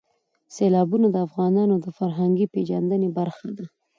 [0.55, 3.65] سیلابونه د افغانانو د فرهنګي پیژندنې برخه ده.